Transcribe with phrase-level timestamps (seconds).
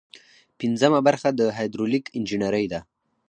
[0.59, 2.79] پنځمه برخه د هایدرولیک انجنیری ده.